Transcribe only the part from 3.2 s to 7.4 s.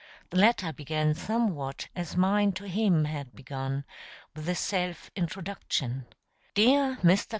begun with a self introduction: "DEAR MR.